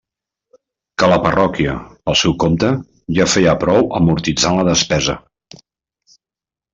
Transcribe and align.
Que 1.01 1.09
la 1.11 1.17
parròquia, 1.25 1.75
pel 2.09 2.17
seu 2.23 2.33
compte, 2.43 2.71
ja 3.19 3.27
feia 3.33 3.53
prou 3.65 3.93
amortitzant 3.99 4.57
la 4.61 4.65
despesa. 4.73 5.19